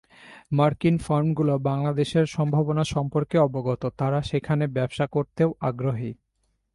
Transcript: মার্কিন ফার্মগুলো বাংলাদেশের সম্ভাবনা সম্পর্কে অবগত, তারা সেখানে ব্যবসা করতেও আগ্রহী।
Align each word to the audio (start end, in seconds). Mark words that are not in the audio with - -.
মার্কিন 0.51 0.95
ফার্মগুলো 0.97 1.53
বাংলাদেশের 1.59 2.25
সম্ভাবনা 2.27 2.83
সম্পর্কে 2.85 3.37
অবগত, 3.37 3.81
তারা 3.97 4.19
সেখানে 4.21 4.65
ব্যবসা 4.67 5.05
করতেও 5.07 5.49
আগ্রহী। 5.59 6.11